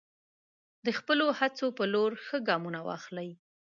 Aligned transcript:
د 0.85 0.87
خپلو 0.99 1.25
هڅو 1.39 1.67
په 1.77 1.83
لور 1.93 2.11
ښه 2.25 2.37
ګامونه 2.47 2.79
واخلئ. 2.87 3.29